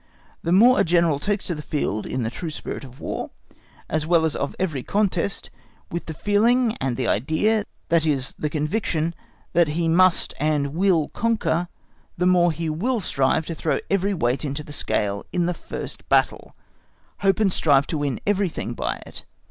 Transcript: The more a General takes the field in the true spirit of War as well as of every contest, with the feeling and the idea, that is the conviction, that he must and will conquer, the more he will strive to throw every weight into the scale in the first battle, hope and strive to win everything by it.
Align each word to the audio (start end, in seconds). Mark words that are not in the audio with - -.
The 0.41 0.51
more 0.51 0.79
a 0.79 0.83
General 0.83 1.19
takes 1.19 1.47
the 1.47 1.61
field 1.61 2.07
in 2.07 2.23
the 2.23 2.31
true 2.31 2.49
spirit 2.49 2.83
of 2.83 2.99
War 2.99 3.29
as 3.87 4.07
well 4.07 4.25
as 4.25 4.35
of 4.35 4.55
every 4.57 4.81
contest, 4.81 5.51
with 5.91 6.07
the 6.07 6.15
feeling 6.15 6.73
and 6.81 6.97
the 6.97 7.07
idea, 7.07 7.65
that 7.89 8.03
is 8.03 8.33
the 8.39 8.49
conviction, 8.49 9.13
that 9.53 9.67
he 9.67 9.87
must 9.87 10.33
and 10.39 10.73
will 10.73 11.09
conquer, 11.09 11.67
the 12.17 12.25
more 12.25 12.51
he 12.51 12.67
will 12.67 12.99
strive 12.99 13.45
to 13.45 13.53
throw 13.53 13.77
every 13.91 14.15
weight 14.15 14.43
into 14.43 14.63
the 14.63 14.73
scale 14.73 15.23
in 15.31 15.45
the 15.45 15.53
first 15.53 16.09
battle, 16.09 16.55
hope 17.19 17.39
and 17.39 17.53
strive 17.53 17.85
to 17.85 17.99
win 17.99 18.19
everything 18.25 18.73
by 18.73 18.95
it. 19.05 19.23